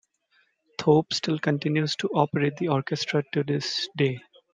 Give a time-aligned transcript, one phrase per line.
[0.79, 4.17] Thorpe still continues to operate the orchestra to this day.